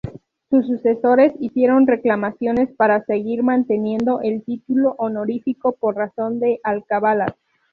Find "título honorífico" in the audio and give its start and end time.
4.43-5.73